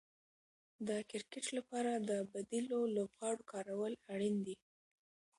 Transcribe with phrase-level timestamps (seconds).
[0.87, 4.55] د کرکټ لپاره د بديلو لوبغاړو کارول اړين دي.